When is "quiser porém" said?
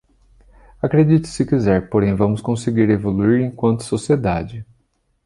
1.45-2.15